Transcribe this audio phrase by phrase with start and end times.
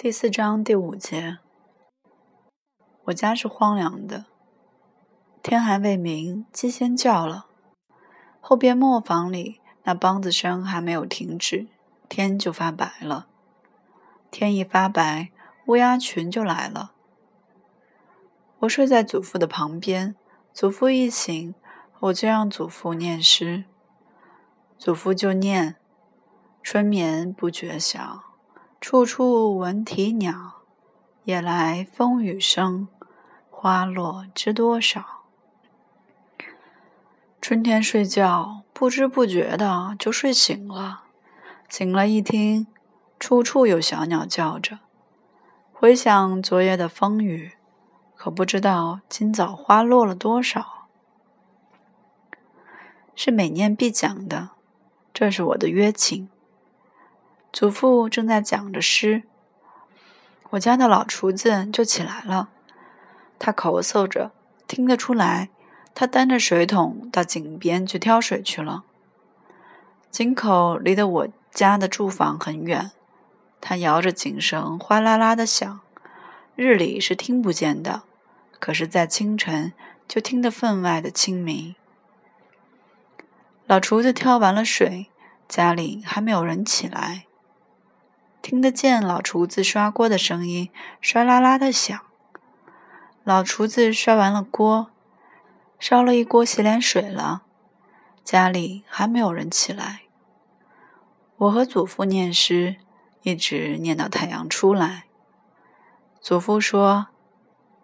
[0.00, 1.38] 第四章第五节，
[3.06, 4.26] 我家是荒凉的，
[5.42, 7.48] 天还未明，鸡先叫了。
[8.40, 11.66] 后边磨坊里那梆子声还没有停止，
[12.08, 13.26] 天就发白了。
[14.30, 15.32] 天一发白，
[15.66, 16.92] 乌鸦群就来了。
[18.60, 20.14] 我睡在祖父的旁边，
[20.52, 21.52] 祖父一醒，
[21.98, 23.64] 我就让祖父念诗，
[24.78, 25.74] 祖父就念
[26.62, 28.22] ：“春眠不觉晓。”
[28.80, 30.62] 处处闻啼鸟，
[31.24, 32.86] 夜来风雨声，
[33.50, 35.24] 花落知多少。
[37.40, 41.02] 春天睡觉，不知不觉的就睡醒了。
[41.68, 42.68] 醒了，一听，
[43.18, 44.78] 处处有小鸟叫着。
[45.72, 47.54] 回想昨夜的风雨，
[48.14, 50.86] 可不知道今早花落了多少。
[53.16, 54.50] 是每年必讲的，
[55.12, 56.30] 这是我的约请。
[57.52, 59.22] 祖父正在讲着诗，
[60.50, 62.50] 我家的老厨子就起来了。
[63.38, 64.32] 他咳嗽着，
[64.66, 65.48] 听得出来。
[65.94, 68.84] 他担着水桶到井边去挑水去了。
[70.10, 72.92] 井口离得我家的住房很远，
[73.60, 75.80] 他摇着井绳，哗啦啦的响。
[76.54, 78.02] 日里是听不见的，
[78.60, 79.72] 可是，在清晨
[80.06, 81.74] 就听得分外的清明。
[83.66, 85.08] 老厨子挑完了水，
[85.48, 87.24] 家里还没有人起来。
[88.48, 90.70] 听得见老厨子刷锅的声音，
[91.02, 92.00] 唰啦啦的响。
[93.22, 94.90] 老厨子刷完了锅，
[95.78, 97.42] 烧了一锅洗脸水了。
[98.24, 100.00] 家里还没有人起来。
[101.36, 102.76] 我和祖父念诗，
[103.20, 105.04] 一直念到太阳出来。
[106.18, 107.08] 祖父说：“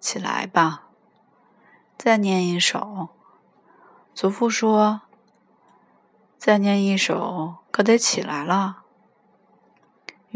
[0.00, 0.84] 起来吧，
[1.98, 3.10] 再念一首。”
[4.14, 5.02] 祖父说
[6.38, 8.84] ：“再念一首，可得起来了。”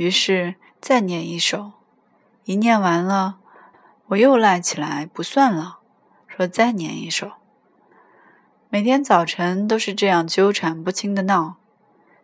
[0.00, 1.72] 于是再念一首，
[2.44, 3.36] 一念完了，
[4.06, 5.80] 我又赖起来不算了，
[6.26, 7.32] 说再念一首。
[8.70, 11.56] 每天早晨都是这样纠缠不清的闹。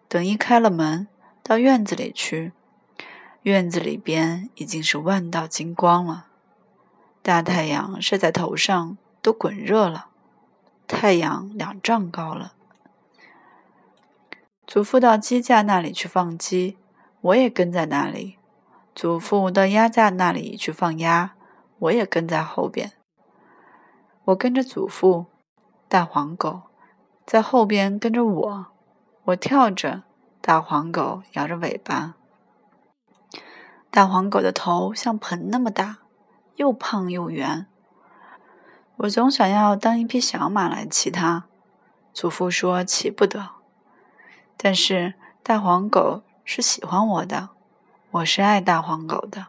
[0.08, 1.06] 等一开了门，
[1.42, 2.52] 到院子里去，
[3.42, 6.28] 院子里边已经是万道金光了。
[7.20, 10.06] 大太阳晒在头上都滚热了，
[10.88, 12.54] 太阳两丈高了。
[14.66, 16.78] 祖父到鸡架那里去放鸡。
[17.26, 18.38] 我也跟在那里，
[18.94, 21.34] 祖父到鸭架那里去放鸭，
[21.80, 22.92] 我也跟在后边。
[24.26, 25.26] 我跟着祖父，
[25.88, 26.62] 大黄狗
[27.24, 28.66] 在后边跟着我，
[29.24, 30.04] 我跳着，
[30.40, 32.14] 大黄狗摇着尾巴。
[33.90, 35.98] 大黄狗的头像盆那么大，
[36.54, 37.66] 又胖又圆。
[38.98, 41.46] 我总想要当一匹小马来骑它，
[42.12, 43.48] 祖父说骑不得，
[44.56, 46.22] 但是大黄狗。
[46.48, 47.48] 是喜欢我的，
[48.12, 49.48] 我是爱大黄狗的。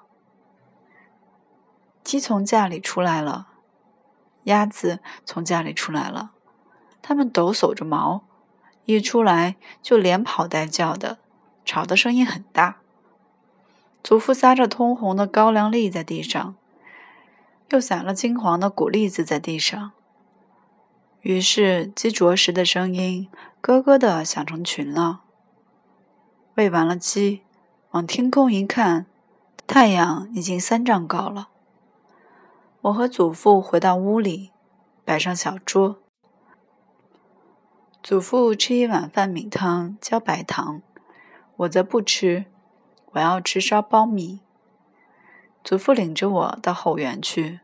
[2.03, 3.49] 鸡从架里出来了，
[4.45, 6.31] 鸭子从架里出来了，
[7.03, 8.23] 它们抖擞着毛，
[8.85, 11.19] 一出来就连跑带叫的，
[11.63, 12.77] 吵的声音很大。
[14.03, 16.55] 祖父撒着通红的高粱粒在地上，
[17.69, 19.91] 又撒了金黄的谷粒子在地上，
[21.21, 23.29] 于是鸡啄食的声音
[23.61, 25.21] 咯咯的响成群了。
[26.57, 27.44] 喂完了鸡，
[27.91, 29.06] 往天空一看，
[29.68, 31.50] 太阳已经三丈高了。
[32.81, 34.50] 我和祖父回到屋里，
[35.06, 35.97] 摆上小桌。
[38.01, 40.81] 祖父吃一碗饭米汤浇白糖，
[41.57, 42.45] 我则不吃，
[43.12, 44.39] 我要吃烧苞米。
[45.63, 47.59] 祖父领着我到后园去，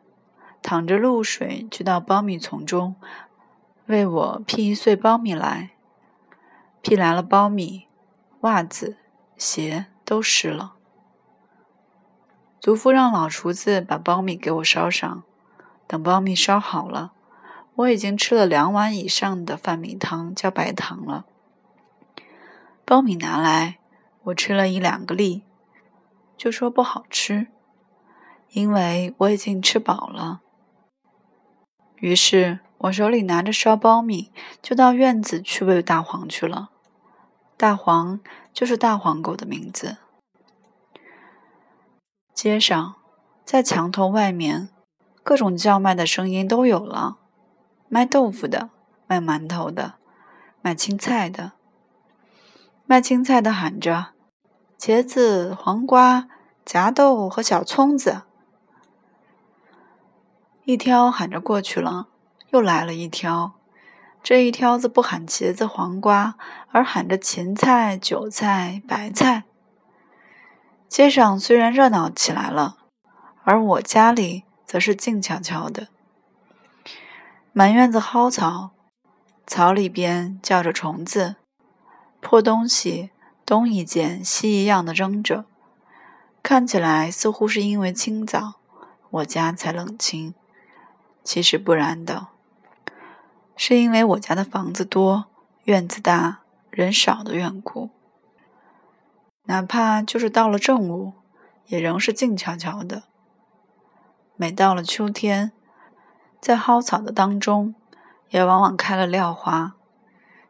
[0.62, 2.96] 淌着露水去到苞米丛中，
[3.88, 5.72] 为我劈一穗苞米来。
[6.84, 7.88] 劈来了苞米。
[8.44, 8.98] 袜子、
[9.38, 10.76] 鞋都湿了。
[12.60, 15.24] 祖父让老厨子把苞米给我烧上。
[15.88, 17.14] 等苞米烧好了，
[17.76, 21.26] 我已经吃了两碗以上的饭米汤加白糖了。
[22.86, 23.80] 苞米拿来，
[24.24, 25.44] 我吃了一两个粒，
[26.36, 27.48] 就说不好吃，
[28.50, 30.42] 因为我已经吃饱了。
[31.98, 36.72] 于是我手里拿着烧苞米，就到院子去喂大黄去了。
[37.58, 38.20] 大黄
[38.52, 39.98] 就是大黄狗的名字。
[42.34, 42.96] 街上，
[43.46, 44.70] 在墙头外面，
[45.24, 47.18] 各种叫卖的声音都有了：
[47.88, 48.70] 卖豆腐的，
[49.08, 49.94] 卖馒头的，
[50.62, 51.54] 卖青菜的。
[52.86, 54.08] 卖青菜的喊着
[54.78, 56.28] ：“茄子、黄瓜、
[56.66, 58.24] 夹豆和小葱子。”
[60.66, 62.08] 一挑喊着过去了，
[62.50, 63.54] 又来了一挑。
[64.24, 66.38] 这一挑子不喊茄子、黄瓜，
[66.72, 69.44] 而喊着芹菜、韭菜、白菜。
[70.88, 72.78] 街上虽然热闹起来了，
[73.44, 75.90] 而我家里则是静悄悄的。
[77.52, 78.72] 满院子蒿草，
[79.46, 81.36] 草里边叫着虫子，
[82.22, 83.10] 破东西
[83.46, 85.44] 东一件西一样的扔着，
[86.42, 88.54] 看起来似乎是因为清早
[89.10, 90.34] 我家才冷清，
[91.26, 92.28] 其实不然的，
[93.56, 95.26] 是因为我家的房子多，
[95.66, 96.40] 院子大，
[96.70, 97.90] 人少的缘故。
[99.46, 101.14] 哪怕就是到了正午，
[101.68, 103.04] 也仍是静悄悄的。
[104.36, 105.52] 每到了秋天，
[106.42, 107.76] 在蒿草的当中，
[108.30, 109.76] 也往往开了料花，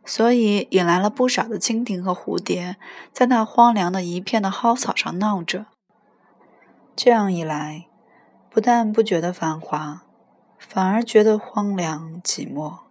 [0.06, 2.78] 所以引来了不少的蜻蜓和蝴蝶，
[3.12, 5.66] 在那荒凉的一片的蒿草上闹着。
[6.96, 7.88] 这样一来，
[8.50, 10.04] 不但不觉得繁华，
[10.58, 12.83] 反而觉得荒凉寂寞。